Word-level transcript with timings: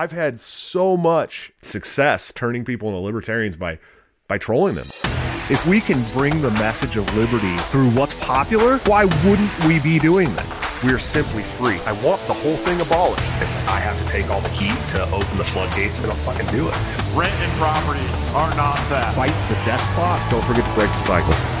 I've 0.00 0.12
had 0.12 0.40
so 0.40 0.96
much 0.96 1.52
success 1.60 2.32
turning 2.34 2.64
people 2.64 2.88
into 2.88 3.00
libertarians 3.00 3.54
by 3.54 3.78
by 4.28 4.38
trolling 4.38 4.74
them. 4.74 4.86
If 5.50 5.66
we 5.66 5.78
can 5.78 6.02
bring 6.14 6.40
the 6.40 6.50
message 6.52 6.96
of 6.96 7.04
liberty 7.14 7.54
through 7.68 7.90
what's 7.90 8.14
popular, 8.14 8.78
why 8.86 9.04
wouldn't 9.04 9.64
we 9.66 9.78
be 9.78 9.98
doing 9.98 10.34
that? 10.36 10.80
We're 10.82 10.98
simply 10.98 11.42
free. 11.42 11.80
I 11.80 11.92
want 12.00 12.26
the 12.28 12.32
whole 12.32 12.56
thing 12.56 12.80
abolished. 12.80 13.22
If 13.42 13.68
I 13.68 13.78
have 13.78 13.98
to 14.02 14.10
take 14.10 14.30
all 14.30 14.40
the 14.40 14.48
heat 14.48 14.72
to 14.94 15.02
open 15.12 15.36
the 15.36 15.44
floodgates, 15.44 15.98
then 15.98 16.08
I'll 16.08 16.16
fucking 16.16 16.46
do 16.46 16.66
it. 16.66 16.74
Rent 17.12 17.34
and 17.34 17.52
property 17.58 18.00
are 18.32 18.56
not 18.56 18.76
that. 18.88 19.14
Fight 19.14 19.36
the 19.50 19.56
despots. 19.66 20.30
Don't 20.30 20.44
forget 20.46 20.64
to 20.64 20.74
break 20.74 20.88
the 20.88 21.00
cycle. 21.00 21.59